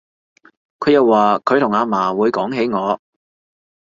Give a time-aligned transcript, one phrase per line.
[0.79, 2.99] 佢又話佢同阿嫲會講起我